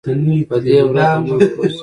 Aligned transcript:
په 0.49 0.57
دې 0.65 0.79
ورځ 0.87 1.09
د 1.17 1.19
نورو 1.27 1.47
ورځو 1.57 1.77